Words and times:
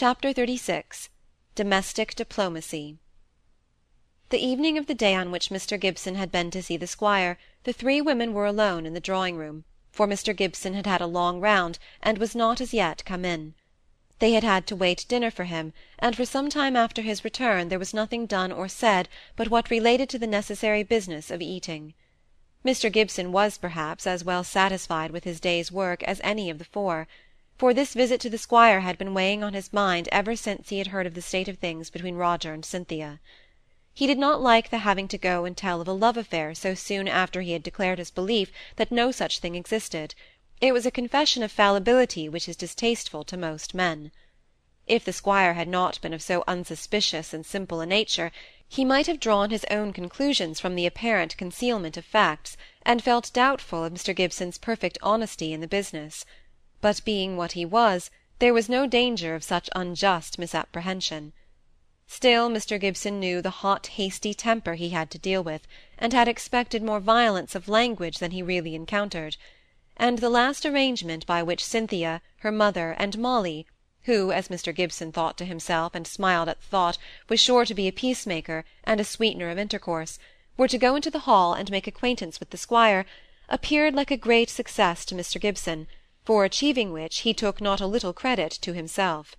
Chapter 0.00 0.32
XXXVI 0.32 1.08
Domestic 1.56 2.14
Diplomacy 2.14 2.98
The 4.28 4.38
evening 4.38 4.78
of 4.78 4.86
the 4.86 4.94
day 4.94 5.12
on 5.12 5.32
which 5.32 5.48
Mr. 5.48 5.76
Gibson 5.76 6.14
had 6.14 6.30
been 6.30 6.52
to 6.52 6.62
see 6.62 6.76
the 6.76 6.86
squire, 6.86 7.36
the 7.64 7.72
three 7.72 8.00
women 8.00 8.32
were 8.32 8.46
alone 8.46 8.86
in 8.86 8.94
the 8.94 9.00
drawing-room, 9.00 9.64
for 9.90 10.06
Mr. 10.06 10.36
Gibson 10.36 10.74
had 10.74 10.86
had 10.86 11.00
a 11.00 11.08
long 11.08 11.40
round, 11.40 11.80
and 12.00 12.16
was 12.18 12.36
not 12.36 12.60
as 12.60 12.72
yet 12.72 13.04
come 13.04 13.24
in. 13.24 13.54
They 14.20 14.34
had 14.34 14.44
had 14.44 14.68
to 14.68 14.76
wait 14.76 15.04
dinner 15.08 15.32
for 15.32 15.46
him, 15.46 15.72
and 15.98 16.14
for 16.14 16.24
some 16.24 16.48
time 16.48 16.76
after 16.76 17.02
his 17.02 17.24
return 17.24 17.68
there 17.68 17.80
was 17.80 17.92
nothing 17.92 18.26
done 18.26 18.52
or 18.52 18.68
said 18.68 19.08
but 19.34 19.48
what 19.48 19.68
related 19.68 20.08
to 20.10 20.18
the 20.20 20.28
necessary 20.28 20.84
business 20.84 21.28
of 21.28 21.42
eating. 21.42 21.94
Mr. 22.64 22.88
Gibson 22.92 23.32
was, 23.32 23.58
perhaps, 23.58 24.06
as 24.06 24.22
well 24.22 24.44
satisfied 24.44 25.10
with 25.10 25.24
his 25.24 25.40
day's 25.40 25.72
work 25.72 26.04
as 26.04 26.20
any 26.22 26.50
of 26.50 26.58
the 26.60 26.64
four 26.64 27.08
for 27.58 27.74
this 27.74 27.92
visit 27.92 28.20
to 28.20 28.30
the 28.30 28.38
squire 28.38 28.78
had 28.78 28.96
been 28.96 29.12
weighing 29.12 29.42
on 29.42 29.52
his 29.52 29.72
mind 29.72 30.08
ever 30.12 30.36
since 30.36 30.68
he 30.68 30.78
had 30.78 30.86
heard 30.86 31.08
of 31.08 31.14
the 31.14 31.20
state 31.20 31.48
of 31.48 31.58
things 31.58 31.90
between 31.90 32.14
Roger 32.14 32.54
and 32.54 32.64
Cynthia. 32.64 33.18
He 33.92 34.06
did 34.06 34.16
not 34.16 34.40
like 34.40 34.70
the 34.70 34.78
having 34.78 35.08
to 35.08 35.18
go 35.18 35.44
and 35.44 35.56
tell 35.56 35.80
of 35.80 35.88
a 35.88 35.92
love 35.92 36.16
affair 36.16 36.54
so 36.54 36.74
soon 36.74 37.08
after 37.08 37.40
he 37.40 37.50
had 37.50 37.64
declared 37.64 37.98
his 37.98 38.12
belief 38.12 38.52
that 38.76 38.92
no 38.92 39.10
such 39.10 39.40
thing 39.40 39.56
existed; 39.56 40.14
it 40.60 40.70
was 40.70 40.86
a 40.86 40.92
confession 40.92 41.42
of 41.42 41.50
fallibility 41.50 42.28
which 42.28 42.48
is 42.48 42.54
distasteful 42.54 43.24
to 43.24 43.36
most 43.36 43.74
men. 43.74 44.12
If 44.86 45.04
the 45.04 45.12
squire 45.12 45.54
had 45.54 45.66
not 45.66 46.00
been 46.00 46.12
of 46.14 46.22
so 46.22 46.44
unsuspicious 46.46 47.34
and 47.34 47.44
simple 47.44 47.80
a 47.80 47.86
nature, 47.86 48.30
he 48.68 48.84
might 48.84 49.08
have 49.08 49.18
drawn 49.18 49.50
his 49.50 49.66
own 49.68 49.92
conclusions 49.92 50.60
from 50.60 50.76
the 50.76 50.86
apparent 50.86 51.36
concealment 51.36 51.96
of 51.96 52.04
facts, 52.04 52.56
and 52.82 53.02
felt 53.02 53.32
doubtful 53.32 53.82
of 53.82 53.92
Mr. 53.92 54.14
Gibson's 54.14 54.58
perfect 54.58 54.96
honesty 55.02 55.52
in 55.52 55.60
the 55.60 55.66
business 55.66 56.24
but 56.80 57.04
being 57.04 57.36
what 57.36 57.52
he 57.52 57.64
was, 57.64 58.08
there 58.38 58.54
was 58.54 58.68
no 58.68 58.86
danger 58.86 59.34
of 59.34 59.42
such 59.42 59.68
unjust 59.74 60.38
misapprehension. 60.38 61.32
Still 62.06 62.48
Mr. 62.48 62.78
Gibson 62.78 63.18
knew 63.18 63.42
the 63.42 63.50
hot 63.66 63.88
hasty 63.88 64.32
temper 64.32 64.74
he 64.74 64.90
had 64.90 65.10
to 65.10 65.18
deal 65.18 65.42
with, 65.42 65.66
and 65.98 66.12
had 66.12 66.28
expected 66.28 66.80
more 66.80 67.00
violence 67.00 67.56
of 67.56 67.68
language 67.68 68.18
than 68.18 68.30
he 68.30 68.42
really 68.42 68.76
encountered; 68.76 69.36
and 69.96 70.20
the 70.20 70.30
last 70.30 70.64
arrangement 70.64 71.26
by 71.26 71.42
which 71.42 71.64
Cynthia, 71.64 72.22
her 72.38 72.52
mother, 72.52 72.92
and 72.92 73.18
Molly, 73.18 73.66
who, 74.04 74.30
as 74.30 74.46
Mr. 74.46 74.72
Gibson 74.72 75.10
thought 75.10 75.36
to 75.38 75.44
himself 75.44 75.96
and 75.96 76.06
smiled 76.06 76.48
at 76.48 76.60
the 76.60 76.66
thought, 76.68 76.96
was 77.28 77.40
sure 77.40 77.64
to 77.64 77.74
be 77.74 77.88
a 77.88 77.92
peacemaker 77.92 78.64
and 78.84 79.00
a 79.00 79.04
sweetener 79.04 79.50
of 79.50 79.58
intercourse, 79.58 80.20
were 80.56 80.68
to 80.68 80.78
go 80.78 80.94
into 80.94 81.10
the 81.10 81.26
hall 81.26 81.54
and 81.54 81.72
make 81.72 81.88
acquaintance 81.88 82.38
with 82.38 82.50
the 82.50 82.56
squire, 82.56 83.04
appeared 83.48 83.94
like 83.94 84.12
a 84.12 84.16
great 84.16 84.48
success 84.48 85.04
to 85.04 85.16
Mr. 85.16 85.40
Gibson 85.40 85.88
for 86.28 86.44
achieving 86.44 86.92
which 86.92 87.20
he 87.20 87.32
took 87.32 87.58
not 87.58 87.80
a 87.80 87.86
little 87.86 88.12
credit 88.12 88.50
to 88.50 88.74
himself. 88.74 89.34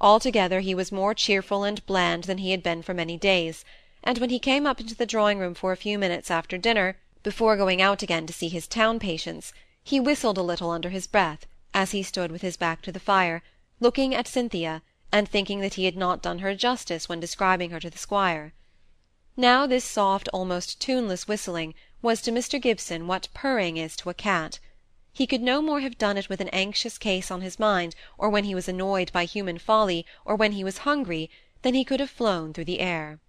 Altogether 0.00 0.60
he 0.60 0.72
was 0.72 0.92
more 0.92 1.14
cheerful 1.14 1.64
and 1.64 1.84
bland 1.84 2.22
than 2.22 2.38
he 2.38 2.52
had 2.52 2.62
been 2.62 2.80
for 2.80 2.94
many 2.94 3.16
days, 3.16 3.64
and 4.04 4.18
when 4.18 4.30
he 4.30 4.38
came 4.38 4.64
up 4.64 4.78
into 4.78 4.94
the 4.94 5.04
drawing-room 5.04 5.52
for 5.52 5.72
a 5.72 5.76
few 5.76 5.98
minutes 5.98 6.30
after 6.30 6.56
dinner, 6.56 6.96
before 7.24 7.56
going 7.56 7.82
out 7.82 8.04
again 8.04 8.24
to 8.24 8.32
see 8.32 8.48
his 8.48 8.68
town 8.68 9.00
patients, 9.00 9.52
he 9.82 9.98
whistled 9.98 10.38
a 10.38 10.42
little 10.42 10.70
under 10.70 10.90
his 10.90 11.08
breath, 11.08 11.44
as 11.74 11.90
he 11.90 12.04
stood 12.04 12.30
with 12.30 12.42
his 12.42 12.56
back 12.56 12.82
to 12.82 12.92
the 12.92 13.00
fire, 13.00 13.42
looking 13.80 14.14
at 14.14 14.28
Cynthia, 14.28 14.80
and 15.10 15.28
thinking 15.28 15.58
that 15.58 15.74
he 15.74 15.86
had 15.86 15.96
not 15.96 16.22
done 16.22 16.38
her 16.38 16.54
justice 16.54 17.08
when 17.08 17.18
describing 17.18 17.70
her 17.70 17.80
to 17.80 17.90
the 17.90 17.98
squire. 17.98 18.52
Now 19.36 19.66
this 19.66 19.84
soft, 19.84 20.28
almost 20.32 20.80
tuneless 20.80 21.26
whistling 21.26 21.74
was 22.00 22.22
to 22.22 22.30
Mr. 22.30 22.62
Gibson 22.62 23.08
what 23.08 23.26
purring 23.34 23.76
is 23.76 23.96
to 23.96 24.08
a 24.08 24.14
cat 24.14 24.60
he 25.14 25.26
could 25.26 25.42
no 25.42 25.60
more 25.60 25.80
have 25.80 25.98
done 25.98 26.16
it 26.16 26.30
with 26.30 26.40
an 26.40 26.48
anxious 26.54 26.96
case 26.96 27.30
on 27.30 27.42
his 27.42 27.58
mind, 27.58 27.94
or 28.16 28.30
when 28.30 28.44
he 28.44 28.54
was 28.54 28.66
annoyed 28.66 29.12
by 29.12 29.26
human 29.26 29.58
folly, 29.58 30.06
or 30.24 30.34
when 30.34 30.52
he 30.52 30.64
was 30.64 30.78
hungry, 30.88 31.28
than 31.60 31.74
he 31.74 31.84
could 31.84 32.00
have 32.00 32.08
flown 32.08 32.50
through 32.50 32.64
the 32.64 32.80
air. 32.80 33.20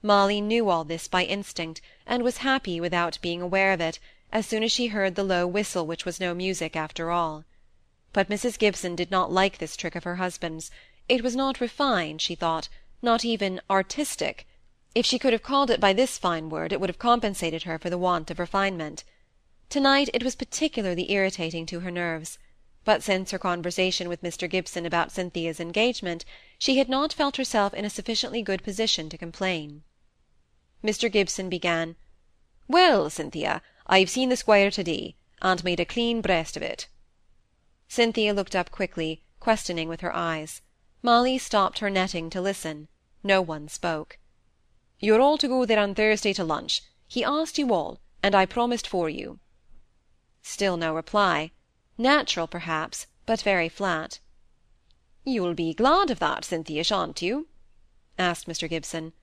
Molly 0.00 0.40
knew 0.40 0.68
all 0.68 0.84
this 0.84 1.08
by 1.08 1.24
instinct, 1.24 1.80
and 2.06 2.22
was 2.22 2.36
happy 2.36 2.80
without 2.80 3.18
being 3.20 3.42
aware 3.42 3.72
of 3.72 3.80
it, 3.80 3.98
as 4.30 4.46
soon 4.46 4.62
as 4.62 4.70
she 4.70 4.86
heard 4.86 5.16
the 5.16 5.24
low 5.24 5.44
whistle 5.44 5.84
which 5.88 6.04
was 6.04 6.20
no 6.20 6.34
music 6.34 6.76
after 6.76 7.10
all. 7.10 7.44
But 8.12 8.28
Mrs. 8.30 8.56
Gibson 8.56 8.94
did 8.94 9.10
not 9.10 9.32
like 9.32 9.58
this 9.58 9.76
trick 9.76 9.96
of 9.96 10.04
her 10.04 10.16
husband's; 10.22 10.70
it 11.08 11.24
was 11.24 11.34
not 11.34 11.60
refined, 11.60 12.22
she 12.22 12.36
thought, 12.36 12.68
not 13.02 13.24
even 13.24 13.60
artistic; 13.68 14.46
if 14.94 15.04
she 15.04 15.18
could 15.18 15.32
have 15.32 15.42
called 15.42 15.68
it 15.68 15.80
by 15.80 15.92
this 15.92 16.16
fine 16.16 16.48
word 16.48 16.72
it 16.72 16.80
would 16.80 16.88
have 16.90 17.00
compensated 17.00 17.64
her 17.64 17.76
for 17.76 17.90
the 17.90 17.98
want 17.98 18.30
of 18.30 18.38
refinement. 18.38 19.02
To-night 19.68 20.08
it 20.14 20.22
was 20.22 20.34
particularly 20.34 21.12
irritating 21.12 21.66
to 21.66 21.80
her 21.80 21.90
nerves; 21.90 22.38
but 22.86 23.02
since 23.02 23.32
her 23.32 23.38
conversation 23.38 24.08
with 24.08 24.22
Mr. 24.22 24.48
Gibson 24.48 24.86
about 24.86 25.12
Cynthia's 25.12 25.60
engagement, 25.60 26.24
she 26.58 26.78
had 26.78 26.88
not 26.88 27.12
felt 27.12 27.36
herself 27.36 27.74
in 27.74 27.84
a 27.84 27.90
sufficiently 27.90 28.40
good 28.40 28.62
position 28.62 29.10
to 29.10 29.18
complain. 29.18 29.82
Mr. 30.82 31.12
Gibson 31.12 31.50
began, 31.50 31.96
"Well, 32.66 33.10
Cynthia, 33.10 33.60
I've 33.86 34.08
seen 34.08 34.30
the 34.30 34.38
squire 34.38 34.70
to-day, 34.70 35.16
and 35.42 35.62
made 35.62 35.80
a 35.80 35.84
clean 35.84 36.22
breast 36.22 36.56
of 36.56 36.62
it." 36.62 36.88
Cynthia 37.88 38.32
looked 38.32 38.56
up 38.56 38.70
quickly, 38.70 39.22
questioning 39.38 39.86
with 39.86 40.00
her 40.00 40.16
eyes. 40.16 40.62
Molly 41.02 41.36
stopped 41.36 41.80
her 41.80 41.90
netting 41.90 42.30
to 42.30 42.40
listen. 42.40 42.88
No 43.22 43.42
one 43.42 43.68
spoke. 43.68 44.18
"You're 44.98 45.20
all 45.20 45.36
to 45.36 45.46
go 45.46 45.66
there 45.66 45.78
on 45.78 45.94
Thursday 45.94 46.32
to 46.32 46.42
lunch. 46.42 46.80
He 47.06 47.22
asked 47.22 47.58
you 47.58 47.74
all, 47.74 48.00
and 48.22 48.34
I 48.34 48.46
promised 48.46 48.86
for 48.86 49.10
you." 49.10 49.40
Still 50.44 50.76
no 50.76 50.94
reply; 50.94 51.50
natural, 51.98 52.46
perhaps, 52.46 53.08
but 53.26 53.42
very 53.42 53.68
flat. 53.68 54.20
"You'll 55.24 55.54
be 55.54 55.74
glad 55.74 56.12
of 56.12 56.20
that, 56.20 56.44
Cynthia, 56.44 56.84
shan't 56.84 57.20
you?" 57.20 57.48
asked 58.20 58.46
Mr. 58.46 58.68
Gibson. 58.70 59.14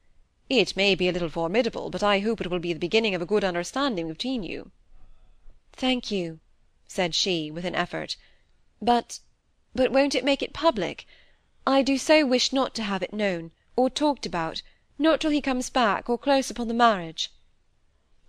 "It 0.50 0.76
may 0.76 0.94
be 0.94 1.08
a 1.08 1.14
little 1.14 1.30
formidable, 1.30 1.90
but 1.90 2.04
I 2.04 2.20
hope 2.20 2.42
it 2.42 2.48
will 2.52 2.60
be 2.60 2.74
the 2.74 2.80
beginning 2.82 3.16
of 3.16 3.22
a 3.22 3.26
good 3.26 3.46
understanding 3.46 4.10
between 4.10 4.44
you." 4.44 4.72
"Thank 5.72 6.12
you," 6.12 6.42
said 6.86 7.16
she, 7.16 7.50
with 7.50 7.64
an 7.64 7.76
effort. 7.76 8.18
"But 8.82 9.22
but 9.74 9.94
won't 9.94 10.16
it 10.16 10.26
make 10.26 10.42
it 10.44 10.52
public? 10.52 11.08
I 11.66 11.82
do 11.82 11.98
so 11.98 12.26
wish 12.26 12.52
not 12.52 12.76
to 12.76 12.84
have 12.84 13.02
it 13.02 13.14
known, 13.14 13.52
or 13.78 13.90
talked 13.90 14.26
about, 14.26 14.62
not 15.00 15.22
till 15.22 15.32
he 15.32 15.40
comes 15.40 15.70
back, 15.70 16.10
or 16.10 16.18
close 16.18 16.50
upon 16.50 16.68
the 16.68 16.74
marriage." 16.74 17.32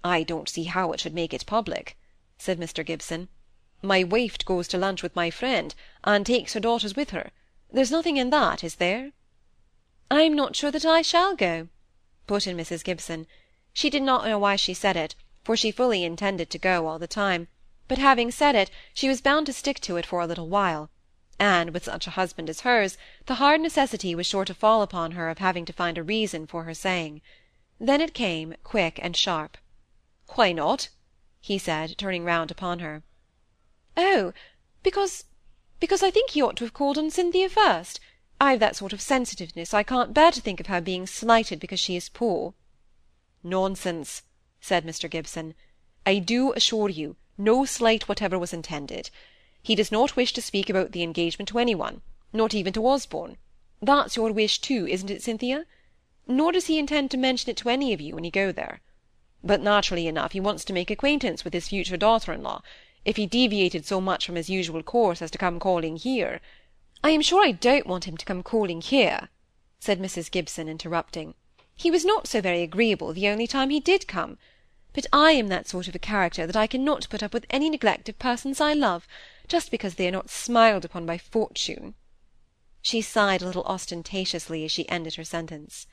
"I 0.04 0.22
don't 0.22 0.48
see 0.48 0.62
how 0.70 0.92
it 0.92 1.00
should 1.00 1.14
make 1.14 1.34
it 1.34 1.46
public 1.46 1.98
said 2.38 2.60
Mr. 2.60 2.84
Gibson. 2.84 3.30
"My 3.80 4.04
wife 4.04 4.36
goes 4.44 4.68
to 4.68 4.76
lunch 4.76 5.02
with 5.02 5.16
my 5.16 5.30
friend, 5.30 5.74
and 6.04 6.26
takes 6.26 6.52
her 6.52 6.60
daughters 6.60 6.94
with 6.94 7.08
her. 7.08 7.30
There's 7.72 7.90
nothing 7.90 8.18
in 8.18 8.28
that, 8.28 8.62
is 8.62 8.74
there?" 8.74 9.12
"I'm 10.10 10.34
not 10.34 10.54
sure 10.54 10.70
that 10.70 10.84
I 10.84 11.00
shall 11.00 11.34
go," 11.34 11.68
put 12.26 12.46
in 12.46 12.54
Mrs. 12.54 12.84
Gibson. 12.84 13.26
She 13.72 13.88
did 13.88 14.02
not 14.02 14.26
know 14.26 14.38
why 14.38 14.56
she 14.56 14.74
said 14.74 14.98
it, 14.98 15.14
for 15.44 15.56
she 15.56 15.70
fully 15.70 16.04
intended 16.04 16.50
to 16.50 16.58
go 16.58 16.86
all 16.86 16.98
the 16.98 17.06
time; 17.06 17.48
but 17.88 17.96
having 17.96 18.30
said 18.30 18.54
it, 18.54 18.70
she 18.92 19.08
was 19.08 19.22
bound 19.22 19.46
to 19.46 19.54
stick 19.54 19.80
to 19.80 19.96
it 19.96 20.04
for 20.04 20.20
a 20.20 20.26
little 20.26 20.50
while; 20.50 20.90
and, 21.38 21.70
with 21.70 21.84
such 21.84 22.06
a 22.06 22.10
husband 22.20 22.50
as 22.50 22.60
hers, 22.60 22.98
the 23.24 23.36
hard 23.36 23.62
necessity 23.62 24.14
was 24.14 24.26
sure 24.26 24.44
to 24.44 24.52
fall 24.52 24.82
upon 24.82 25.12
her 25.12 25.30
of 25.30 25.38
having 25.38 25.64
to 25.64 25.72
find 25.72 25.96
a 25.96 26.02
reason 26.02 26.46
for 26.46 26.64
her 26.64 26.74
saying. 26.74 27.22
Then 27.80 28.02
it 28.02 28.12
came, 28.12 28.56
quick 28.62 29.00
and 29.02 29.16
sharp. 29.16 29.56
"Why 30.34 30.52
not?" 30.52 30.90
He 31.42 31.58
said, 31.58 31.98
turning 31.98 32.24
round 32.24 32.50
upon 32.50 32.78
her. 32.78 33.02
"Oh, 33.94 34.32
because 34.82 35.24
because 35.78 36.02
I 36.02 36.10
think 36.10 36.30
he 36.30 36.40
ought 36.40 36.56
to 36.56 36.64
have 36.64 36.72
called 36.72 36.96
on 36.96 37.10
Cynthia 37.10 37.50
first. 37.50 38.00
I've 38.40 38.58
that 38.60 38.74
sort 38.74 38.94
of 38.94 39.02
sensitiveness, 39.02 39.74
I 39.74 39.82
can't 39.82 40.14
bear 40.14 40.30
to 40.30 40.40
think 40.40 40.60
of 40.60 40.68
her 40.68 40.80
being 40.80 41.06
slighted 41.06 41.60
because 41.60 41.78
she 41.78 41.94
is 41.94 42.08
poor." 42.08 42.54
"Nonsense!" 43.42 44.22
said 44.62 44.86
Mr. 44.86 45.10
Gibson. 45.10 45.54
"I 46.06 46.20
do 46.20 46.54
assure 46.54 46.88
you, 46.88 47.16
no 47.36 47.66
slight 47.66 48.08
whatever 48.08 48.38
was 48.38 48.54
intended. 48.54 49.10
He 49.62 49.74
does 49.74 49.92
not 49.92 50.16
wish 50.16 50.32
to 50.32 50.40
speak 50.40 50.70
about 50.70 50.92
the 50.92 51.02
engagement 51.02 51.50
to 51.50 51.58
any 51.58 51.74
one, 51.74 52.00
not 52.32 52.54
even 52.54 52.72
to 52.72 52.86
Osborne. 52.86 53.36
That's 53.82 54.16
your 54.16 54.32
wish 54.32 54.58
too, 54.62 54.86
isn't 54.88 55.10
it, 55.10 55.22
Cynthia? 55.22 55.66
Nor 56.26 56.52
does 56.52 56.68
he 56.68 56.78
intend 56.78 57.10
to 57.10 57.18
mention 57.18 57.50
it 57.50 57.58
to 57.58 57.68
any 57.68 57.92
of 57.92 58.00
you 58.00 58.14
when 58.14 58.24
you 58.24 58.30
go 58.30 58.52
there 58.52 58.80
but 59.44 59.60
naturally 59.60 60.06
enough 60.06 60.32
he 60.32 60.40
wants 60.40 60.64
to 60.64 60.72
make 60.72 60.90
acquaintance 60.90 61.44
with 61.44 61.52
his 61.52 61.68
future 61.68 61.98
daughter-in-law. 61.98 62.62
If 63.04 63.16
he 63.16 63.26
deviated 63.26 63.84
so 63.84 64.00
much 64.00 64.24
from 64.24 64.34
his 64.36 64.48
usual 64.48 64.82
course 64.82 65.20
as 65.20 65.30
to 65.30 65.36
come 65.36 65.60
calling 65.60 65.96
here—" 65.96 66.40
"I 67.04 67.10
am 67.10 67.20
sure 67.20 67.44
I 67.44 67.52
don't 67.52 67.86
want 67.86 68.06
him 68.06 68.16
to 68.16 68.24
come 68.24 68.42
calling 68.42 68.80
here," 68.80 69.28
said 69.78 70.00
Mrs. 70.00 70.30
Gibson, 70.30 70.70
interrupting. 70.70 71.34
"He 71.76 71.90
was 71.90 72.02
not 72.02 72.26
so 72.26 72.40
very 72.40 72.62
agreeable 72.62 73.12
the 73.12 73.28
only 73.28 73.46
time 73.46 73.68
he 73.68 73.78
did 73.78 74.08
come. 74.08 74.38
But 74.94 75.06
I 75.12 75.32
am 75.32 75.48
that 75.48 75.68
sort 75.68 75.86
of 75.86 75.94
a 75.94 75.98
character 75.98 76.46
that 76.46 76.56
I 76.56 76.66
cannot 76.66 77.10
put 77.10 77.22
up 77.22 77.34
with 77.34 77.44
any 77.50 77.68
neglect 77.68 78.08
of 78.08 78.18
persons 78.18 78.58
I 78.58 78.72
love, 78.72 79.06
just 79.48 79.70
because 79.70 79.96
they 79.96 80.08
are 80.08 80.12
not 80.12 80.30
smiled 80.30 80.86
upon 80.86 81.04
by 81.04 81.18
fortune." 81.18 81.94
She 82.80 83.02
sighed 83.02 83.42
a 83.42 83.46
little 83.46 83.64
ostentatiously 83.64 84.64
as 84.64 84.72
she 84.72 84.88
ended 84.88 85.16
her 85.16 85.24
sentence. 85.24 85.86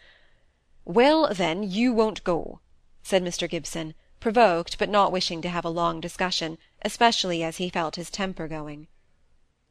"Well, 0.86 1.34
then, 1.34 1.62
you 1.70 1.92
won't 1.92 2.24
go 2.24 2.62
said 3.04 3.22
Mr. 3.22 3.50
Gibson, 3.50 3.94
provoked, 4.22 4.78
but 4.78 4.88
not 4.88 5.12
wishing 5.12 5.42
to 5.42 5.50
have 5.50 5.66
a 5.66 5.70
long 5.70 6.00
discussion, 6.00 6.58
especially 6.84 7.44
as 7.44 7.58
he 7.58 7.70
felt 7.70 7.98
his 7.98 8.10
temper 8.10 8.48
going. 8.48 8.88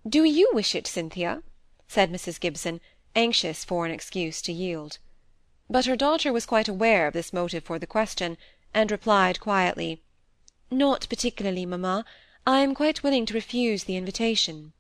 "Do 0.06 0.24
you 0.24 0.50
wish 0.52 0.74
it, 0.74 0.86
Cynthia?" 0.86 1.42
said 1.88 2.12
Mrs 2.12 2.38
Gibson, 2.38 2.80
anxious 3.16 3.64
for 3.64 3.86
an 3.86 3.90
excuse 3.90 4.42
to 4.42 4.52
yield. 4.52 4.98
But 5.70 5.86
her 5.86 5.96
daughter 5.96 6.30
was 6.32 6.44
quite 6.44 6.68
aware 6.68 7.06
of 7.06 7.14
this 7.14 7.32
motive 7.32 7.64
for 7.64 7.78
the 7.78 7.86
question, 7.86 8.36
and 8.74 8.90
replied 8.90 9.40
quietly, 9.40 10.02
"Not 10.70 11.08
particularly, 11.08 11.64
mamma. 11.64 12.04
I 12.46 12.60
am 12.60 12.74
quite 12.74 13.02
willing 13.02 13.24
to 13.26 13.34
refuse 13.34 13.84
the 13.84 13.96
invitation." 13.96 14.74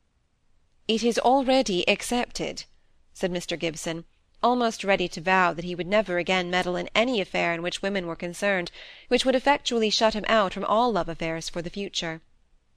"It 0.86 1.02
is 1.02 1.18
already 1.18 1.88
accepted," 1.88 2.64
said 3.14 3.30
Mr 3.32 3.58
Gibson, 3.58 4.04
almost 4.42 4.82
ready 4.82 5.08
to 5.08 5.20
vow 5.20 5.52
that 5.52 5.64
he 5.64 5.74
would 5.74 5.86
never 5.86 6.18
again 6.18 6.50
meddle 6.50 6.76
in 6.76 6.88
any 6.94 7.20
affair 7.20 7.54
in 7.54 7.62
which 7.62 7.80
women 7.80 8.06
were 8.06 8.16
concerned, 8.16 8.70
which 9.08 9.24
would 9.24 9.34
effectually 9.34 9.88
shut 9.88 10.14
him 10.14 10.24
out 10.28 10.52
from 10.52 10.64
all 10.64 10.90
love 10.90 11.08
affairs 11.08 11.48
for 11.48 11.62
the 11.62 11.70
future. 11.70 12.20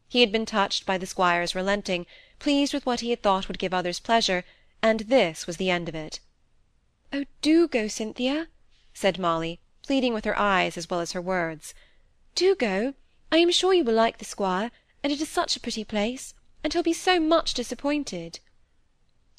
He 0.08 0.22
had 0.22 0.32
been 0.32 0.46
touched 0.46 0.86
by 0.86 0.98
the 0.98 1.08
squire's 1.08 1.56
relenting, 1.56 2.06
pleased 2.38 2.74
with 2.74 2.86
what 2.86 3.00
he 3.00 3.10
had 3.10 3.24
thought 3.24 3.48
would 3.48 3.58
give 3.58 3.74
others 3.74 4.00
pleasure, 4.00 4.44
and 4.82 5.00
this 5.02 5.48
was 5.48 5.58
the 5.58 5.72
end 5.72 5.90
of 5.90 5.96
it. 5.96 6.20
"Oh, 7.12 7.26
do 7.42 7.68
go, 7.68 7.88
Cynthia," 7.88 8.50
said 8.94 9.18
Molly, 9.18 9.60
pleading 9.82 10.14
with 10.14 10.26
her 10.26 10.38
eyes 10.38 10.78
as 10.78 10.90
well 10.90 11.00
as 11.00 11.14
her 11.14 11.22
words. 11.22 11.74
"Do 12.36 12.56
go. 12.56 12.94
I 13.32 13.38
am 13.38 13.52
sure 13.52 13.74
you 13.74 13.84
will 13.84 13.96
like 13.96 14.20
the 14.20 14.26
squire, 14.26 14.70
and 15.02 15.12
it 15.12 15.20
is 15.20 15.30
such 15.30 15.56
a 15.56 15.60
pretty 15.60 15.84
place, 15.84 16.36
and 16.64 16.72
he'll 16.72 16.84
be 16.84 16.94
so 16.94 17.20
much 17.20 17.54
disappointed." 17.56 18.40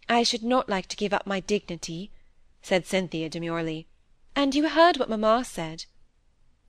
"I 0.08 0.24
should 0.24 0.42
not 0.42 0.68
like 0.68 0.86
to 0.88 0.96
give 0.96 1.12
up 1.12 1.26
my 1.26 1.40
dignity," 1.40 2.10
said 2.68 2.84
Cynthia 2.84 3.28
demurely. 3.28 3.86
"And 4.34 4.52
you 4.52 4.68
heard 4.68 4.96
what 4.96 5.08
mamma 5.08 5.44
said." 5.44 5.84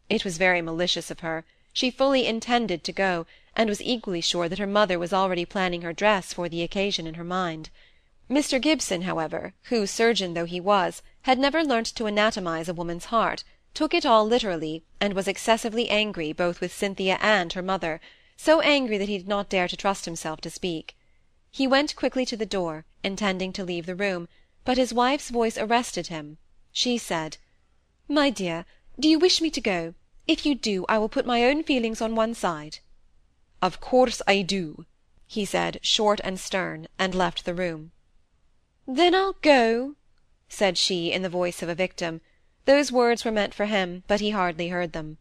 It 0.09 0.23
was 0.23 0.38
very 0.38 0.61
malicious 0.61 1.09
of 1.09 1.21
her. 1.21 1.44
She 1.73 1.89
fully 1.89 2.27
intended 2.27 2.83
to 2.83 2.91
go, 2.91 3.25
and 3.55 3.67
was 3.67 3.81
equally 3.81 4.21
sure 4.21 4.47
that 4.47 4.59
her 4.59 4.67
mother 4.67 4.99
was 4.99 5.11
already 5.11 5.44
planning 5.44 5.81
her 5.81 5.94
dress 5.94 6.33
for 6.33 6.47
the 6.49 6.61
occasion 6.61 7.07
in 7.07 7.15
her 7.15 7.23
mind. 7.23 7.71
Mr 8.29 8.61
Gibson, 8.61 9.01
however, 9.09 9.55
who, 9.69 9.88
surgeon 9.88 10.35
though 10.35 10.45
he 10.45 10.59
was, 10.59 11.01
had 11.23 11.39
never 11.39 11.63
learnt 11.63 11.88
to 11.95 12.03
anatomize 12.03 12.69
a 12.69 12.75
woman's 12.75 13.05
heart, 13.05 13.43
took 13.73 13.95
it 13.95 14.05
all 14.05 14.23
literally, 14.23 14.83
and 15.01 15.15
was 15.15 15.27
excessively 15.27 15.89
angry 15.89 16.31
both 16.31 16.61
with 16.61 16.71
Cynthia 16.71 17.17
and 17.21 17.53
her 17.53 17.63
mother, 17.63 18.00
so 18.35 18.61
angry 18.61 19.00
that 19.00 19.09
he 19.09 19.17
did 19.17 19.27
not 19.27 19.50
dare 19.50 19.67
to 19.67 19.75
trust 19.75 20.05
himself 20.05 20.41
to 20.41 20.51
speak. 20.51 20.95
He 21.50 21.65
went 21.65 21.95
quickly 21.95 22.23
to 22.27 22.38
the 22.38 22.45
door, 22.45 22.85
intending 23.03 23.51
to 23.53 23.63
leave 23.63 23.88
the 23.88 23.95
room, 23.95 24.27
but 24.67 24.75
his 24.75 24.93
wife's 24.93 25.29
voice 25.29 25.57
arrested 25.57 26.07
him. 26.07 26.37
She 26.73 26.97
said, 26.97 27.37
"My 28.09 28.29
dear, 28.29 28.65
do 28.99 29.07
you 29.07 29.17
wish 29.17 29.39
me 29.39 29.49
to 29.49 29.61
go? 29.61 29.93
If 30.27 30.45
you 30.45 30.55
do, 30.55 30.85
I 30.89 30.97
will 30.97 31.07
put 31.07 31.25
my 31.25 31.45
own 31.45 31.63
feelings 31.63 32.01
on 32.01 32.15
one 32.15 32.33
side." 32.33 32.79
"Of 33.61 33.79
course 33.79 34.21
I 34.27 34.41
do," 34.41 34.85
he 35.25 35.45
said, 35.45 35.79
short 35.83 36.19
and 36.21 36.37
stern, 36.37 36.89
and 36.99 37.15
left 37.15 37.45
the 37.45 37.53
room. 37.53 37.93
"Then 38.85 39.15
I'll 39.15 39.37
go," 39.41 39.95
said 40.49 40.77
she, 40.77 41.13
in 41.13 41.21
the 41.21 41.29
voice 41.39 41.61
of 41.63 41.69
a 41.69 41.73
victim. 41.85 42.19
Those 42.65 42.91
words 42.91 43.23
were 43.23 43.31
meant 43.31 43.53
for 43.53 43.67
him, 43.67 44.03
but 44.05 44.19
he 44.19 44.31
hardly 44.31 44.67
heard 44.67 44.91
them. 44.91 45.17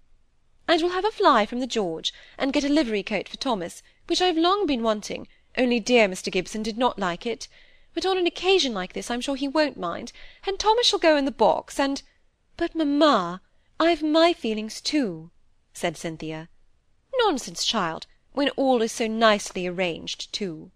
"And 0.66 0.82
we'll 0.82 0.90
have 0.90 1.04
a 1.04 1.12
fly 1.12 1.46
from 1.46 1.60
the 1.60 1.69
George, 1.69 2.12
and 2.37 2.52
get 2.52 2.64
a 2.64 2.69
livery 2.69 3.04
coat 3.04 3.28
for 3.28 3.37
Thomas, 3.37 3.84
which 4.08 4.20
I 4.20 4.26
have 4.26 4.37
long 4.37 4.66
been 4.66 4.82
wanting, 4.82 5.28
only 5.56 5.78
dear 5.78 6.08
Mr 6.08 6.32
Gibson 6.32 6.64
did 6.64 6.76
not 6.76 6.98
like 6.98 7.25
it 7.25 7.46
but 7.96 8.04
on 8.04 8.19
an 8.19 8.26
occasion 8.26 8.75
like 8.75 8.93
this 8.93 9.10
I'm 9.10 9.22
sure 9.22 9.37
he 9.37 9.48
won't 9.48 9.78
mind, 9.78 10.12
and 10.46 10.58
Thomas 10.58 10.87
shall 10.87 10.98
go 10.98 11.16
in 11.16 11.25
the 11.25 11.31
box, 11.31 11.81
and 11.81 12.02
but, 12.58 12.75
mamma, 12.75 13.40
I've 13.81 14.02
my 14.02 14.34
feelings 14.34 14.82
too," 14.82 15.31
said 15.72 15.96
Cynthia. 15.96 16.50
"Nonsense, 17.20 17.64
child, 17.64 18.06
when 18.32 18.50
all 18.50 18.82
is 18.82 18.93
so 18.93 19.06
nicely 19.06 19.66
arranged 19.66 20.31
too." 20.31 20.72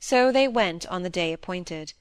So 0.00 0.32
they 0.32 0.48
went 0.48 0.84
on 0.88 1.04
the 1.04 1.10
day 1.10 1.32
appointed. 1.32 1.92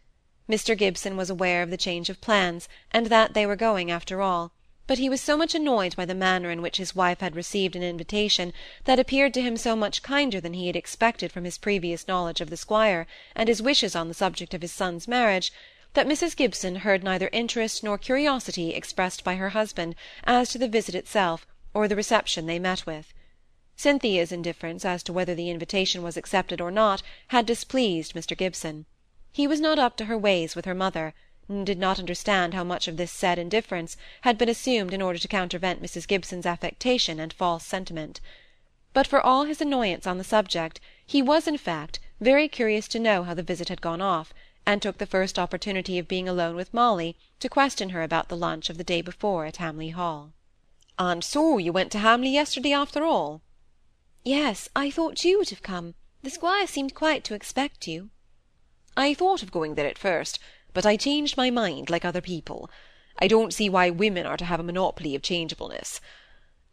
Mr 0.50 0.75
Gibson 0.75 1.15
was 1.15 1.29
aware 1.29 1.61
of 1.61 1.69
the 1.69 1.77
change 1.77 2.09
of 2.09 2.19
plans, 2.19 2.67
and 2.89 3.06
that 3.11 3.35
they 3.35 3.45
were 3.45 3.56
going 3.56 3.91
after 3.91 4.23
all 4.23 4.53
but 4.89 4.97
he 4.97 5.07
was 5.07 5.21
so 5.21 5.38
much 5.38 5.53
annoyed 5.53 5.95
by 5.95 6.03
the 6.03 6.15
manner 6.15 6.50
in 6.50 6.63
which 6.63 6.77
his 6.77 6.95
wife 6.95 7.19
had 7.19 7.36
received 7.36 7.75
an 7.75 7.83
invitation 7.83 8.51
that 8.86 8.97
appeared 8.97 9.31
to 9.31 9.41
him 9.41 9.56
so 9.56 9.75
much 9.75 10.01
kinder 10.01 10.41
than 10.41 10.53
he 10.53 10.65
had 10.65 10.75
expected 10.75 11.31
from 11.31 11.44
his 11.44 11.59
previous 11.59 12.07
knowledge 12.07 12.41
of 12.41 12.50
the 12.50 12.57
squire, 12.57 13.06
and 13.36 13.47
his 13.47 13.62
wishes 13.62 13.95
on 13.95 14.07
the 14.07 14.15
subject 14.15 14.51
of 14.56 14.63
his 14.63 14.71
son's 14.71 15.07
marriage, 15.07 15.53
that 15.94 16.07
Mrs 16.07 16.36
Gibson 16.36 16.77
heard 16.77 17.03
neither 17.03 17.30
interest 17.31 17.83
nor 17.83 18.00
curiosity 18.00 18.74
expressed 18.74 19.24
by 19.24 19.36
her 19.36 19.50
husband 19.50 19.94
as 20.24 20.50
to 20.50 20.57
the 20.57 20.68
visit 20.68 20.95
itself, 20.95 21.45
or 21.71 21.88
the 21.88 21.95
reception 21.95 22.47
they 22.47 22.57
met 22.57 22.88
with. 22.88 23.13
Cynthia's 23.75 24.31
indifference 24.31 24.83
as 24.83 25.03
to 25.03 25.13
whether 25.13 25.35
the 25.35 25.51
invitation 25.51 26.01
was 26.01 26.18
accepted 26.18 26.59
or 26.59 26.71
not 26.71 27.03
had 27.27 27.45
displeased 27.45 28.15
Mr 28.15 28.35
Gibson. 28.35 28.88
He 29.31 29.45
was 29.45 29.62
not 29.62 29.77
up 29.77 29.97
to 29.97 30.06
her 30.06 30.18
ways 30.18 30.56
with 30.56 30.65
her 30.65 30.74
mother, 30.74 31.13
did 31.63 31.80
not 31.80 31.98
understand 31.98 32.54
how 32.54 32.63
much 32.63 32.88
of 32.88 32.98
this 32.98 33.12
said 33.12 33.40
indifference 33.40 33.98
had 34.22 34.38
been 34.38 34.50
assumed 34.50 34.94
in 34.94 35.01
order 35.01 35.18
to 35.18 35.28
countervent 35.28 35.81
Mrs 35.81 36.07
Gibson's 36.07 36.46
affectation 36.46 37.19
and 37.19 37.34
false 37.34 37.66
sentiment. 37.66 38.22
But 38.94 39.07
for 39.07 39.19
all 39.19 39.46
his 39.46 39.60
annoyance 39.60 40.06
on 40.06 40.19
the 40.19 40.24
subject, 40.24 40.80
he 41.06 41.22
was, 41.22 41.48
in 41.48 41.57
fact, 41.57 42.00
very 42.19 42.48
curious 42.48 42.88
to 42.90 43.00
know 43.00 43.24
how 43.24 43.34
the 43.34 43.42
visit 43.42 43.69
had 43.69 43.81
gone 43.81 44.01
off, 44.01 44.34
and 44.66 44.80
took 44.80 45.00
the 45.00 45.07
first 45.07 45.40
opportunity 45.40 45.98
of 45.98 46.07
being 46.07 46.30
alone 46.30 46.56
with 46.56 46.74
Molly 46.74 47.16
to 47.40 47.50
question 47.50 47.90
her 47.90 48.04
about 48.04 48.30
the 48.30 48.38
lunch 48.38 48.69
of 48.69 48.78
the 48.78 48.84
day 48.84 49.02
before 49.02 49.45
at 49.45 49.57
Hamley 49.57 49.90
Hall. 49.90 50.34
"And 51.00 51.24
so 51.24 51.57
you 51.57 51.74
went 51.74 51.92
to 51.94 52.00
Hamley 52.00 52.30
yesterday 52.30 52.74
after 52.74 53.04
all?" 53.04 53.42
"Yes, 54.24 54.69
I 54.75 54.92
thought 54.92 55.24
you 55.24 55.40
would 55.40 55.50
have 55.50 55.63
come. 55.63 55.95
The 56.22 56.30
squire 56.30 56.68
seemed 56.68 56.94
quite 56.94 57.24
to 57.24 57.34
expect 57.34 57.88
you." 57.88 58.12
"I 58.95 59.16
thought 59.16 59.42
of 59.42 59.52
going 59.52 59.74
there 59.74 59.88
at 59.88 59.98
first 59.98 60.38
but 60.74 60.86
I 60.86 60.98
changed 60.98 61.38
my 61.38 61.50
mind 61.50 61.89
like 61.89 62.06
other 62.06 62.21
people. 62.21 62.69
I 63.19 63.27
don't 63.27 63.54
see 63.54 63.69
why 63.69 63.89
women 63.89 64.25
are 64.25 64.38
to 64.38 64.45
have 64.45 64.60
a 64.60 64.63
monopoly 64.63 65.16
of 65.16 65.21
changeableness. 65.21 66.00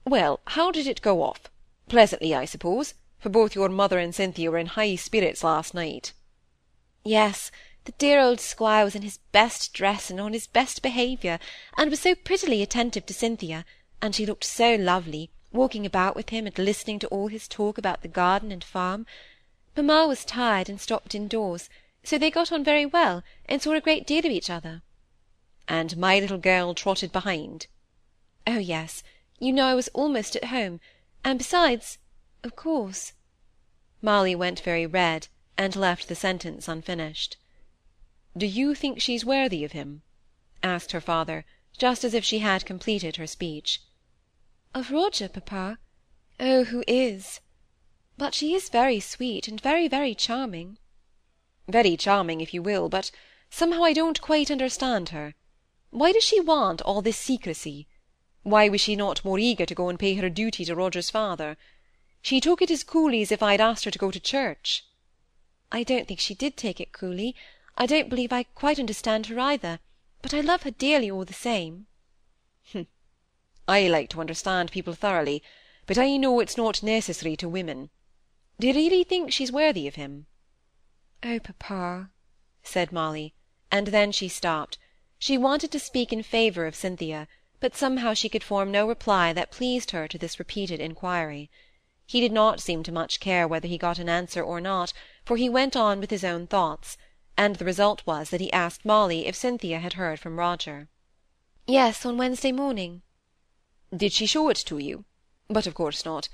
Well, 0.04 0.40
how 0.46 0.70
did 0.70 0.86
it 0.86 1.02
go 1.02 1.22
off? 1.22 1.50
Pleasantly, 1.88 2.34
I 2.34 2.44
suppose, 2.44 2.94
for 3.18 3.28
both 3.28 3.54
your 3.54 3.68
mother 3.68 3.98
and 3.98 4.14
Cynthia 4.14 4.50
were 4.50 4.58
in 4.58 4.66
high 4.66 4.96
spirits 4.96 5.42
last 5.42 5.74
night. 5.74 6.12
Yes, 7.04 7.50
the 7.84 7.92
dear 7.92 8.20
old 8.20 8.40
squire 8.40 8.84
was 8.84 8.94
in 8.96 9.02
his 9.02 9.18
best 9.32 9.72
dress 9.72 10.10
and 10.10 10.20
on 10.20 10.32
his 10.32 10.46
best 10.46 10.82
behaviour, 10.82 11.38
and 11.76 11.90
was 11.90 12.00
so 12.00 12.14
prettily 12.14 12.62
attentive 12.62 13.06
to 13.06 13.14
Cynthia, 13.14 13.64
and 14.02 14.14
she 14.14 14.26
looked 14.26 14.44
so 14.44 14.74
lovely, 14.74 15.30
walking 15.52 15.86
about 15.86 16.16
with 16.16 16.30
him 16.30 16.46
and 16.46 16.58
listening 16.58 16.98
to 16.98 17.06
all 17.08 17.28
his 17.28 17.48
talk 17.48 17.78
about 17.78 18.02
the 18.02 18.08
garden 18.08 18.50
and 18.52 18.64
farm. 18.64 19.06
Mamma 19.76 20.06
was 20.06 20.24
tired 20.24 20.68
and 20.68 20.80
stopped 20.80 21.14
indoors, 21.14 21.68
so 22.06 22.16
they 22.16 22.30
got 22.30 22.52
on 22.52 22.62
very 22.62 22.86
well, 22.86 23.24
and 23.46 23.60
saw 23.60 23.72
a 23.72 23.80
great 23.80 24.06
deal 24.06 24.24
of 24.24 24.30
each 24.30 24.48
other. 24.48 24.80
And 25.66 25.96
my 25.96 26.20
little 26.20 26.38
girl 26.38 26.72
trotted 26.72 27.10
behind? 27.10 27.66
Oh, 28.46 28.58
yes. 28.58 29.02
You 29.40 29.52
know 29.52 29.66
I 29.66 29.74
was 29.74 29.88
almost 29.88 30.36
at 30.36 30.44
home, 30.44 30.78
and 31.24 31.36
besides, 31.36 31.98
of 32.44 32.54
course. 32.54 33.12
Molly 34.00 34.36
went 34.36 34.60
very 34.60 34.86
red, 34.86 35.26
and 35.58 35.74
left 35.74 36.06
the 36.06 36.14
sentence 36.14 36.68
unfinished. 36.68 37.38
Do 38.36 38.46
you 38.46 38.76
think 38.76 39.00
she's 39.00 39.24
worthy 39.24 39.64
of 39.64 39.72
him? 39.72 40.02
asked 40.62 40.92
her 40.92 41.00
father, 41.00 41.44
just 41.76 42.04
as 42.04 42.14
if 42.14 42.24
she 42.24 42.38
had 42.38 42.64
completed 42.64 43.16
her 43.16 43.26
speech. 43.26 43.80
Of 44.72 44.92
Roger, 44.92 45.28
papa? 45.28 45.78
Oh, 46.38 46.62
who 46.62 46.84
is? 46.86 47.40
But 48.16 48.32
she 48.32 48.54
is 48.54 48.68
very 48.68 49.00
sweet, 49.00 49.48
and 49.48 49.60
very, 49.60 49.88
very 49.88 50.14
charming 50.14 50.78
very 51.68 51.96
charming 51.96 52.40
if 52.40 52.54
you 52.54 52.62
will, 52.62 52.88
but 52.88 53.10
somehow 53.50 53.82
I 53.84 53.92
don't 53.92 54.20
quite 54.20 54.50
understand 54.50 55.10
her. 55.10 55.34
Why 55.90 56.12
does 56.12 56.24
she 56.24 56.40
want 56.40 56.82
all 56.82 57.02
this 57.02 57.16
secrecy? 57.16 57.86
Why 58.42 58.68
was 58.68 58.80
she 58.80 58.94
not 58.94 59.24
more 59.24 59.38
eager 59.38 59.66
to 59.66 59.74
go 59.74 59.88
and 59.88 59.98
pay 59.98 60.14
her 60.14 60.28
duty 60.30 60.64
to 60.64 60.74
Roger's 60.74 61.10
father? 61.10 61.56
She 62.22 62.40
took 62.40 62.62
it 62.62 62.70
as 62.70 62.84
coolly 62.84 63.22
as 63.22 63.32
if 63.32 63.42
I'd 63.42 63.60
asked 63.60 63.84
her 63.84 63.90
to 63.90 63.98
go 63.98 64.10
to 64.10 64.20
church. 64.20 64.84
I 65.72 65.82
don't 65.82 66.06
think 66.06 66.20
she 66.20 66.34
did 66.34 66.56
take 66.56 66.80
it 66.80 66.92
coolly. 66.92 67.34
I 67.76 67.86
don't 67.86 68.08
believe 68.08 68.32
I 68.32 68.44
quite 68.44 68.78
understand 68.78 69.26
her 69.26 69.38
either, 69.40 69.80
but 70.22 70.32
I 70.32 70.40
love 70.40 70.62
her 70.62 70.70
dearly 70.70 71.10
all 71.10 71.24
the 71.24 71.32
same. 71.32 71.86
Hmm. 72.72 72.82
I 73.66 73.88
like 73.88 74.10
to 74.10 74.20
understand 74.20 74.70
people 74.70 74.94
thoroughly, 74.94 75.42
but 75.86 75.98
I 75.98 76.16
know 76.16 76.40
it's 76.40 76.56
not 76.56 76.82
necessary 76.82 77.36
to 77.36 77.48
women. 77.48 77.90
Do 78.60 78.68
you 78.68 78.74
really 78.74 79.04
think 79.04 79.32
she's 79.32 79.52
worthy 79.52 79.86
of 79.86 79.96
him? 79.96 80.26
"Oh, 81.22 81.38
papa!" 81.40 82.10
said 82.62 82.92
Molly, 82.92 83.32
and 83.70 83.86
then 83.86 84.12
she 84.12 84.28
stopped. 84.28 84.76
She 85.18 85.38
wanted 85.38 85.72
to 85.72 85.80
speak 85.80 86.12
in 86.12 86.22
favour 86.22 86.66
of 86.66 86.76
Cynthia, 86.76 87.26
but 87.58 87.74
somehow 87.74 88.12
she 88.12 88.28
could 88.28 88.44
form 88.44 88.70
no 88.70 88.86
reply 88.86 89.32
that 89.32 89.50
pleased 89.50 89.92
her 89.92 90.06
to 90.08 90.18
this 90.18 90.38
repeated 90.38 90.78
inquiry. 90.78 91.50
He 92.04 92.20
did 92.20 92.32
not 92.32 92.60
seem 92.60 92.82
to 92.82 92.92
much 92.92 93.18
care 93.18 93.48
whether 93.48 93.66
he 93.66 93.78
got 93.78 93.98
an 93.98 94.10
answer 94.10 94.42
or 94.42 94.60
not, 94.60 94.92
for 95.24 95.38
he 95.38 95.48
went 95.48 95.74
on 95.74 96.00
with 96.00 96.10
his 96.10 96.22
own 96.22 96.46
thoughts, 96.46 96.98
and 97.34 97.56
the 97.56 97.64
result 97.64 98.02
was 98.04 98.28
that 98.28 98.42
he 98.42 98.52
asked 98.52 98.84
Molly 98.84 99.26
if 99.26 99.34
Cynthia 99.34 99.78
had 99.78 99.94
heard 99.94 100.20
from 100.20 100.38
Roger. 100.38 100.88
Yes, 101.66 102.04
on 102.04 102.18
Wednesday 102.18 102.52
morning. 102.52 103.00
Did 103.96 104.12
she 104.12 104.26
show 104.26 104.50
it 104.50 104.58
to 104.66 104.76
you? 104.76 105.06
But 105.48 105.66
of 105.66 105.72
course 105.74 106.04
not. 106.04 106.28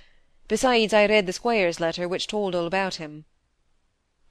Besides, 0.49 0.93
I 0.93 1.07
read 1.07 1.27
the 1.27 1.33
squire's 1.33 1.79
letter, 1.79 2.09
which 2.09 2.27
told 2.27 2.57
all 2.57 2.67
about 2.67 2.97
him. 2.97 3.27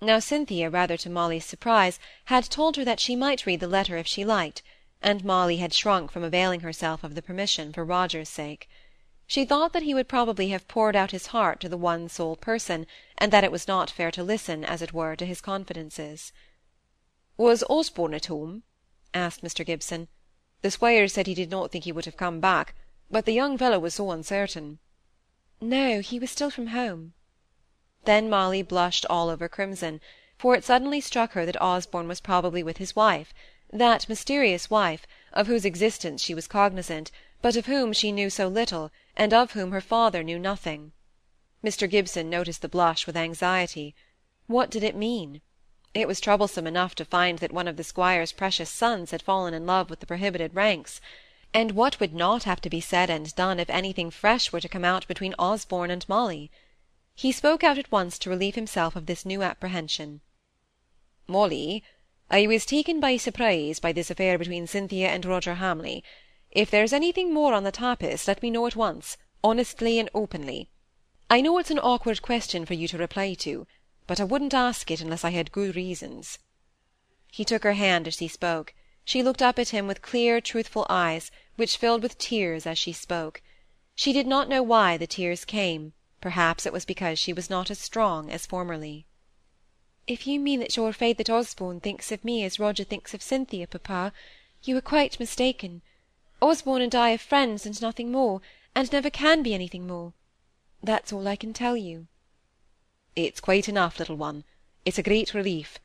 Now 0.03 0.17
Cynthia, 0.17 0.67
rather 0.67 0.97
to 0.97 1.11
Molly's 1.11 1.45
surprise, 1.45 1.99
had 2.25 2.45
told 2.45 2.75
her 2.75 2.83
that 2.83 2.99
she 2.99 3.15
might 3.15 3.45
read 3.45 3.59
the 3.59 3.67
letter 3.67 3.97
if 3.97 4.07
she 4.07 4.25
liked, 4.25 4.63
and 4.99 5.23
Molly 5.23 5.57
had 5.57 5.75
shrunk 5.75 6.11
from 6.11 6.23
availing 6.23 6.61
herself 6.61 7.03
of 7.03 7.13
the 7.13 7.21
permission 7.21 7.71
for 7.71 7.85
Roger's 7.85 8.27
sake. 8.27 8.67
She 9.27 9.45
thought 9.45 9.73
that 9.73 9.83
he 9.83 9.93
would 9.93 10.07
probably 10.07 10.49
have 10.49 10.67
poured 10.67 10.95
out 10.95 11.11
his 11.11 11.27
heart 11.27 11.59
to 11.59 11.69
the 11.69 11.77
one 11.77 12.09
sole 12.09 12.35
person, 12.35 12.87
and 13.19 13.31
that 13.31 13.43
it 13.43 13.51
was 13.51 13.67
not 13.67 13.91
fair 13.91 14.09
to 14.09 14.23
listen, 14.23 14.65
as 14.65 14.81
it 14.81 14.91
were, 14.91 15.15
to 15.15 15.25
his 15.25 15.39
confidences. 15.39 16.33
Was 17.37 17.63
Osborne 17.69 18.15
at 18.15 18.25
home? 18.25 18.63
asked 19.13 19.43
Mr. 19.43 19.63
Gibson. 19.63 20.07
The 20.63 20.71
squire 20.71 21.07
said 21.07 21.27
he 21.27 21.35
did 21.35 21.51
not 21.51 21.71
think 21.71 21.83
he 21.83 21.91
would 21.91 22.05
have 22.05 22.17
come 22.17 22.39
back, 22.39 22.73
but 23.11 23.25
the 23.25 23.33
young 23.33 23.55
fellow 23.55 23.77
was 23.77 23.93
so 23.93 24.09
uncertain. 24.09 24.79
No, 25.61 25.99
he 25.99 26.17
was 26.17 26.31
still 26.31 26.49
from 26.49 26.67
home. 26.67 27.13
Then 28.05 28.31
Molly 28.31 28.63
blushed 28.63 29.05
all 29.11 29.29
over 29.29 29.47
crimson, 29.47 30.01
for 30.35 30.55
it 30.55 30.63
suddenly 30.63 30.99
struck 31.01 31.33
her 31.33 31.45
that 31.45 31.61
Osborne 31.61 32.07
was 32.07 32.19
probably 32.19 32.63
with 32.63 32.77
his 32.77 32.95
wife, 32.95 33.31
that 33.71 34.09
mysterious 34.09 34.71
wife, 34.71 35.05
of 35.33 35.45
whose 35.45 35.65
existence 35.65 36.19
she 36.23 36.33
was 36.33 36.47
cognizant, 36.47 37.11
but 37.43 37.55
of 37.55 37.67
whom 37.67 37.93
she 37.93 38.11
knew 38.11 38.31
so 38.31 38.47
little, 38.47 38.89
and 39.15 39.35
of 39.35 39.51
whom 39.51 39.69
her 39.71 39.81
father 39.81 40.23
knew 40.23 40.39
nothing. 40.39 40.93
Mr. 41.63 41.87
Gibson 41.87 42.27
noticed 42.27 42.63
the 42.63 42.67
blush 42.67 43.05
with 43.05 43.15
anxiety. 43.15 43.93
What 44.47 44.71
did 44.71 44.81
it 44.81 44.95
mean? 44.95 45.41
It 45.93 46.07
was 46.07 46.19
troublesome 46.19 46.65
enough 46.65 46.95
to 46.95 47.05
find 47.05 47.37
that 47.37 47.53
one 47.53 47.67
of 47.67 47.77
the 47.77 47.83
squire's 47.83 48.31
precious 48.31 48.71
sons 48.71 49.11
had 49.11 49.21
fallen 49.21 49.53
in 49.53 49.67
love 49.67 49.91
with 49.91 49.99
the 49.99 50.07
prohibited 50.07 50.55
ranks; 50.55 51.01
and 51.53 51.73
what 51.73 51.99
would 51.99 52.15
not 52.15 52.45
have 52.45 52.61
to 52.61 52.69
be 52.71 52.81
said 52.81 53.11
and 53.11 53.35
done 53.35 53.59
if 53.59 53.69
anything 53.69 54.09
fresh 54.09 54.51
were 54.51 54.59
to 54.59 54.67
come 54.67 54.83
out 54.85 55.07
between 55.07 55.35
Osborne 55.37 55.91
and 55.91 56.09
Molly? 56.09 56.49
He 57.21 57.31
spoke 57.31 57.63
out 57.63 57.77
at 57.77 57.91
once 57.91 58.17
to 58.17 58.31
relieve 58.31 58.55
himself 58.55 58.95
of 58.95 59.05
this 59.05 59.27
new 59.27 59.43
apprehension. 59.43 60.21
Molly, 61.27 61.83
I 62.31 62.47
was 62.47 62.65
taken 62.65 62.99
by 62.99 63.17
surprise 63.17 63.79
by 63.79 63.91
this 63.91 64.09
affair 64.09 64.39
between 64.39 64.65
Cynthia 64.65 65.07
and 65.09 65.23
Roger 65.23 65.53
Hamley. 65.53 66.03
If 66.49 66.71
there's 66.71 66.93
anything 66.93 67.31
more 67.31 67.53
on 67.53 67.63
the 67.63 67.71
tapis, 67.71 68.27
let 68.27 68.41
me 68.41 68.49
know 68.49 68.65
at 68.65 68.75
once, 68.75 69.17
honestly 69.43 69.99
and 69.99 70.09
openly. 70.15 70.71
I 71.29 71.41
know 71.41 71.59
it's 71.59 71.69
an 71.69 71.77
awkward 71.77 72.23
question 72.23 72.65
for 72.65 72.73
you 72.73 72.87
to 72.87 72.97
reply 72.97 73.35
to 73.35 73.67
but 74.07 74.19
I 74.19 74.23
wouldn't 74.23 74.55
ask 74.55 74.89
it 74.89 74.99
unless 74.99 75.23
I 75.23 75.29
had 75.29 75.51
good 75.51 75.75
reasons. 75.75 76.39
He 77.31 77.45
took 77.45 77.61
her 77.63 77.73
hand 77.73 78.07
as 78.07 78.17
he 78.17 78.27
spoke. 78.27 78.73
She 79.05 79.21
looked 79.21 79.43
up 79.43 79.59
at 79.59 79.69
him 79.69 79.85
with 79.85 80.01
clear, 80.01 80.41
truthful 80.41 80.87
eyes, 80.89 81.29
which 81.55 81.77
filled 81.77 82.01
with 82.01 82.17
tears 82.17 82.65
as 82.65 82.79
she 82.79 82.93
spoke. 82.93 83.43
She 83.93 84.11
did 84.11 84.25
not 84.25 84.49
know 84.49 84.63
why 84.63 84.97
the 84.97 85.05
tears 85.05 85.45
came; 85.45 85.93
perhaps 86.21 86.65
it 86.65 86.71
was 86.71 86.85
because 86.85 87.19
she 87.19 87.33
was 87.33 87.49
not 87.49 87.69
as 87.69 87.79
strong 87.79 88.29
as 88.29 88.45
formerly. 88.45 89.05
If 90.07 90.25
you 90.25 90.39
mean 90.39 90.59
that 90.59 90.77
you're 90.77 90.89
afraid 90.89 91.17
that 91.17 91.29
Osborne 91.29 91.79
thinks 91.79 92.11
of 92.11 92.23
me 92.23 92.43
as 92.43 92.59
Roger 92.59 92.83
thinks 92.83 93.13
of 93.13 93.21
Cynthia, 93.21 93.67
papa, 93.67 94.13
you 94.63 94.77
are 94.77 94.81
quite 94.81 95.19
mistaken. 95.19 95.81
Osborne 96.41 96.81
and 96.81 96.95
I 96.95 97.13
are 97.13 97.17
friends 97.17 97.65
and 97.65 97.81
nothing 97.81 98.11
more, 98.11 98.41
and 98.73 98.91
never 98.91 99.09
can 99.09 99.43
be 99.43 99.53
anything 99.53 99.87
more. 99.87 100.13
That's 100.83 101.11
all 101.11 101.27
I 101.27 101.35
can 101.35 101.53
tell 101.53 101.75
you. 101.75 102.07
It's 103.15 103.39
quite 103.39 103.67
enough, 103.67 103.99
little 103.99 104.15
one. 104.15 104.43
It's 104.85 104.97
a 104.97 105.03
great 105.03 105.33
relief. 105.33 105.79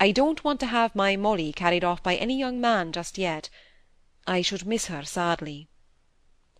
I 0.00 0.10
don't 0.10 0.44
want 0.44 0.60
to 0.60 0.66
have 0.66 0.94
my 0.94 1.16
Molly 1.16 1.52
carried 1.52 1.84
off 1.84 2.02
by 2.02 2.16
any 2.16 2.38
young 2.38 2.60
man 2.60 2.92
just 2.92 3.16
yet. 3.16 3.48
I 4.26 4.42
should 4.42 4.66
miss 4.66 4.86
her 4.86 5.04
sadly. 5.04 5.68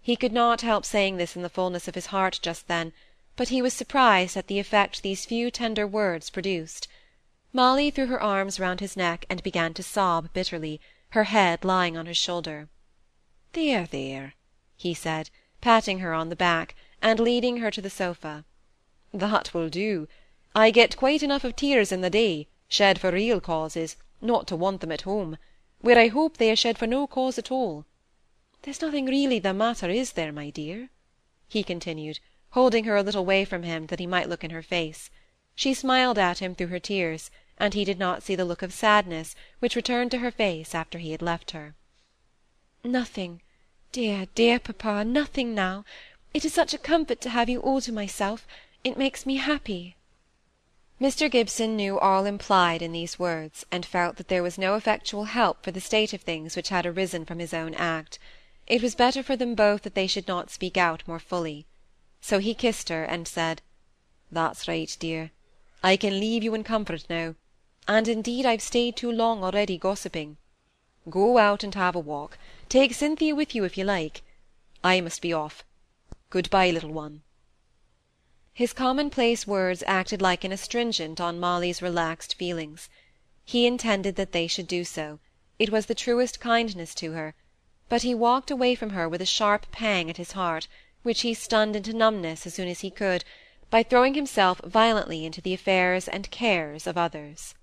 He 0.01 0.17
could 0.17 0.33
not 0.33 0.61
help 0.61 0.85
saying 0.85 1.17
this 1.17 1.35
in 1.35 1.43
the 1.43 1.49
fulness 1.49 1.89
of 1.89 1.95
his 1.95 2.07
heart 2.07 2.39
just 2.43 2.69
then, 2.69 2.93
but 3.37 3.49
he 3.49 3.61
was 3.61 3.75
surprised 3.75 4.37
at 4.37 4.47
the 4.47 4.59
effect 4.59 5.03
these 5.03 5.25
few 5.25 5.51
tender 5.51 5.87
words 5.87 6.31
produced. 6.31 6.87
Molly 7.53 7.91
threw 7.91 8.07
her 8.07 8.23
arms 8.23 8.61
round 8.61 8.81
his 8.81 8.97
neck 8.97 9.27
and 9.29 9.43
began 9.43 9.75
to 9.75 9.83
sob 9.83 10.33
bitterly, 10.33 10.81
her 11.11 11.25
head 11.25 11.65
lying 11.65 11.97
on 11.97 12.07
his 12.07 12.17
shoulder. 12.17 12.69
There, 13.53 13.87
there, 13.87 14.35
he 14.77 14.95
said, 14.95 15.31
patting 15.61 16.01
her 16.01 16.13
on 16.13 16.29
the 16.29 16.37
back, 16.37 16.75
and 17.01 17.21
leading 17.21 17.59
her 17.59 17.71
to 17.71 17.81
the 17.81 17.91
sofa. 17.91 18.45
That 19.13 19.55
will 19.55 19.69
do. 19.69 20.09
I 20.55 20.71
get 20.71 20.97
quite 20.97 21.23
enough 21.23 21.45
of 21.45 21.57
tears 21.57 21.93
in 21.93 22.01
the 22.01 22.11
day, 22.11 22.49
shed 22.69 23.01
for 23.01 23.11
real 23.11 23.41
causes, 23.41 23.97
not 24.21 24.47
to 24.49 24.57
want 24.57 24.81
them 24.81 24.93
at 24.93 25.03
home, 25.03 25.39
where 25.81 25.99
I 25.99 26.09
hope 26.09 26.37
they 26.37 26.51
are 26.51 26.57
shed 26.57 26.79
for 26.79 26.87
no 26.87 27.07
cause 27.07 27.39
at 27.39 27.51
all. 27.51 27.85
There's 28.63 28.81
nothing 28.81 29.07
really 29.07 29.39
the 29.39 29.55
matter, 29.55 29.91
is 29.91 30.13
there, 30.13 30.33
my 30.33 30.51
dear? 30.51 30.91
he 31.49 31.63
continued, 31.63 32.21
holding 32.55 32.85
her 32.85 32.97
a 32.97 33.03
little 33.03 33.25
way 33.25 33.45
from 33.45 33.65
him 33.65 33.87
that 33.87 33.99
he 33.99 34.07
might 34.07 34.29
look 34.29 34.45
in 34.45 34.51
her 34.51 34.63
face. 34.63 35.11
She 35.57 35.75
smiled 35.75 36.19
at 36.19 36.39
him 36.39 36.55
through 36.55 36.69
her 36.69 36.79
tears, 36.79 37.33
and 37.59 37.75
he 37.75 37.85
did 37.85 37.99
not 37.99 38.23
see 38.23 38.37
the 38.37 38.45
look 38.45 38.63
of 38.63 38.73
sadness 38.73 39.35
which 39.59 39.75
returned 39.75 40.13
to 40.13 40.19
her 40.19 40.31
face 40.31 40.73
after 40.73 40.99
he 40.99 41.11
had 41.11 41.21
left 41.21 41.51
her. 41.51 41.75
Nothing, 42.85 43.43
dear, 43.91 44.29
dear 44.37 44.61
papa, 44.61 45.05
nothing 45.05 45.53
now. 45.53 45.85
It 46.33 46.45
is 46.45 46.55
such 46.55 46.73
a 46.73 46.79
comfort 46.79 47.21
to 47.23 47.31
have 47.31 47.49
you 47.49 47.59
all 47.59 47.81
to 47.81 47.91
myself, 47.91 48.47
it 48.85 48.97
makes 48.97 49.27
me 49.27 49.37
happy. 49.37 49.97
Mr. 51.01 51.29
Gibson 51.29 51.75
knew 51.75 51.99
all 51.99 52.25
implied 52.25 52.83
in 52.83 52.93
these 52.93 53.19
words, 53.19 53.67
and 53.73 53.85
felt 53.85 54.15
that 54.15 54.29
there 54.29 54.45
was 54.45 54.59
no 54.59 54.77
effectual 54.77 55.25
help 55.25 55.65
for 55.65 55.73
the 55.73 55.81
state 55.81 56.13
of 56.13 56.21
things 56.21 56.55
which 56.55 56.69
had 56.69 56.87
arisen 56.87 57.25
from 57.25 57.41
his 57.41 57.53
own 57.53 57.75
act. 57.75 58.21
It 58.69 58.81
was 58.81 58.95
better 58.95 59.25
for 59.25 59.35
them 59.35 59.57
both 59.57 59.83
that 59.83 59.97
they 59.97 60.07
should 60.07 60.29
not 60.29 60.53
speak 60.53 60.77
out 60.77 61.03
more 61.09 61.19
fully. 61.19 61.67
So 62.27 62.39
he 62.39 62.55
kissed 62.55 62.89
her, 62.89 63.05
and 63.05 63.29
said, 63.29 63.61
That's 64.33 64.67
right, 64.67 64.97
dear. 64.99 65.31
I 65.83 65.99
can 65.99 66.19
leave 66.19 66.43
you 66.43 66.55
in 66.55 66.65
comfort 66.65 67.05
now, 67.11 67.35
and 67.87 68.09
indeed 68.09 68.47
I've 68.47 68.63
stayed 68.63 68.97
too 68.97 69.13
long 69.13 69.45
already 69.45 69.77
gossiping. 69.77 70.39
Go 71.11 71.37
out 71.37 71.63
and 71.63 71.75
have 71.75 71.95
a 71.95 72.01
walk. 72.01 72.39
Take 72.71 72.95
Cynthia 72.95 73.35
with 73.35 73.55
you 73.55 73.65
if 73.65 73.77
you 73.77 73.85
like. 73.85 74.23
I 74.83 75.03
must 75.03 75.21
be 75.21 75.35
off. 75.35 75.67
Good-bye, 76.31 76.71
little 76.71 76.95
one. 76.95 77.25
His 78.55 78.73
commonplace 78.73 79.47
words 79.47 79.85
acted 79.87 80.23
like 80.23 80.45
an 80.45 80.53
astringent 80.53 81.21
on 81.21 81.39
Molly's 81.39 81.83
relaxed 81.83 82.37
feelings. 82.37 82.89
He 83.45 83.67
intended 83.67 84.17
that 84.17 84.33
they 84.33 84.47
should 84.47 84.67
do 84.67 84.83
so; 84.87 85.21
it 85.59 85.69
was 85.69 85.85
the 85.85 85.95
truest 85.95 86.41
kindness 86.41 86.95
to 86.95 87.13
her; 87.13 87.35
but 87.91 88.01
he 88.01 88.15
walked 88.15 88.51
away 88.51 88.75
from 88.75 88.91
her 88.97 89.11
with 89.11 89.21
a 89.21 89.27
sharp 89.27 89.71
pang 89.73 90.09
at 90.09 90.17
his 90.17 90.33
heart, 90.33 90.69
which 91.05 91.21
he 91.21 91.33
stunned 91.33 91.77
into 91.77 91.93
numbness 91.93 92.47
as 92.47 92.55
soon 92.55 92.67
as 92.67 92.81
he 92.81 92.91
could, 92.91 93.25
by 93.71 93.83
throwing 93.83 94.15
himself 94.15 94.61
violently 94.65 95.25
into 95.25 95.41
the 95.41 95.55
affairs 95.55 96.09
and 96.09 96.31
cares 96.33 96.87
of 96.87 96.99
others. 96.99 97.55